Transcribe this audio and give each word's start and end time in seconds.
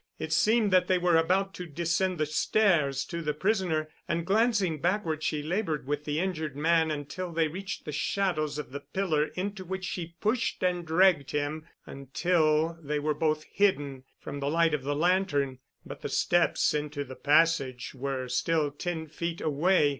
It 0.17 0.33
seemed 0.33 0.73
that 0.73 0.87
they 0.87 0.97
were 0.97 1.15
about 1.15 1.53
to 1.53 1.67
descend 1.67 2.17
the 2.17 2.25
stairs 2.25 3.05
to 3.05 3.21
the 3.21 3.35
prisoner, 3.35 3.87
and 4.07 4.25
glancing 4.25 4.79
backward 4.79 5.21
she 5.21 5.43
labored 5.43 5.85
with 5.85 6.05
the 6.05 6.19
injured 6.19 6.55
man 6.55 6.89
until 6.89 7.31
they 7.31 7.47
reached 7.47 7.85
the 7.85 7.91
shadows 7.91 8.57
of 8.57 8.71
the 8.71 8.79
pillar 8.79 9.25
into 9.35 9.63
which 9.63 9.85
she 9.85 10.15
pushed 10.19 10.63
and 10.63 10.87
dragged 10.87 11.29
him 11.29 11.67
until 11.85 12.79
they 12.81 12.97
were 12.97 13.13
both 13.13 13.43
hidden 13.43 14.03
from 14.19 14.39
the 14.39 14.49
light 14.49 14.73
of 14.73 14.81
the 14.81 14.95
lantern. 14.95 15.59
But 15.85 16.01
the 16.01 16.09
steps 16.09 16.73
into 16.73 17.03
the 17.03 17.15
passage 17.15 17.93
were 17.93 18.27
still 18.27 18.71
ten 18.71 19.05
feet 19.05 19.39
away. 19.39 19.89